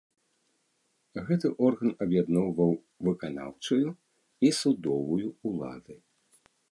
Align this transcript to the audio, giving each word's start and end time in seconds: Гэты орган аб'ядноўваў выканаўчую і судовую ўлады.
Гэты 1.27 1.47
орган 1.67 1.91
аб'ядноўваў 2.05 2.73
выканаўчую 3.07 3.87
і 4.49 4.51
судовую 4.61 5.27
ўлады. 5.51 5.95